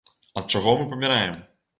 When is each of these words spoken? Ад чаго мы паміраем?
Ад 0.39 0.47
чаго 0.55 0.73
мы 0.79 0.87
паміраем? 0.93 1.37